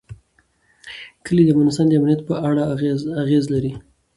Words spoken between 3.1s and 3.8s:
اغېز لري.